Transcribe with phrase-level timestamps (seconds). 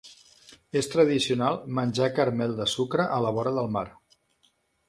[0.81, 3.89] És tradicional menjar caramel de sucre a la vora del mar